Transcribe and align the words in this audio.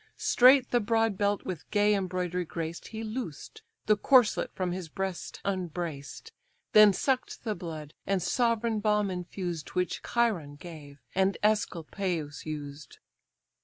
Straight 0.17 0.71
the 0.71 0.79
broad 0.79 1.15
belt 1.15 1.45
with 1.45 1.69
gay 1.69 1.93
embroidery 1.93 2.43
graced, 2.43 2.87
He 2.87 3.03
loosed; 3.03 3.61
the 3.85 3.95
corslet 3.95 4.49
from 4.55 4.71
his 4.71 4.89
breast 4.89 5.39
unbraced; 5.45 6.31
Then 6.73 6.91
suck'd 6.91 7.43
the 7.43 7.53
blood, 7.53 7.93
and 8.07 8.19
sovereign 8.19 8.79
balm 8.79 9.11
infused, 9.11 9.69
Which 9.75 10.01
Chiron 10.01 10.55
gave, 10.55 10.97
and 11.13 11.37
Æsculapius 11.43 12.47
used. 12.47 12.97